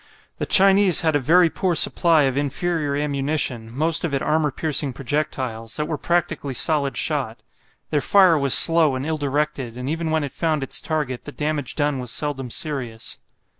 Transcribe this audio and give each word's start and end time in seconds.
The 0.39 0.47
Chinese 0.47 1.01
had 1.01 1.15
a 1.15 1.19
very 1.19 1.47
poor 1.47 1.75
supply 1.75 2.23
of 2.23 2.35
inferior 2.35 2.95
ammunition, 2.95 3.69
most 3.71 4.03
of 4.03 4.15
it 4.15 4.21
armour 4.23 4.49
piercing 4.49 4.93
projectiles, 4.93 5.75
that 5.77 5.85
were 5.87 5.99
practically 5.99 6.55
solid 6.55 6.97
shot. 6.97 7.43
Their 7.91 8.01
fire 8.01 8.35
was 8.39 8.55
slow 8.55 8.95
and 8.95 9.05
ill 9.05 9.17
directed, 9.19 9.77
and 9.77 9.87
even 9.87 10.09
when 10.09 10.23
it 10.23 10.31
found 10.33 10.63
its 10.63 10.81
target 10.81 11.25
the 11.25 11.31
damage 11.31 11.75
done 11.75 11.99
was 11.99 12.09
seldom 12.09 12.49
serious. 12.49 13.19